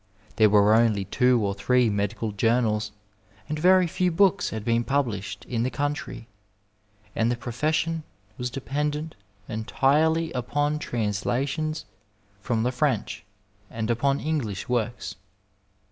[0.37, 2.91] There were only two or three medical journals,
[3.47, 6.27] and very few books had been published in the country,
[7.15, 8.01] and the profession
[8.35, 9.13] was dependent
[9.47, 11.85] entirely upon translations
[12.41, 13.23] from the French
[13.69, 15.17] and upon English works.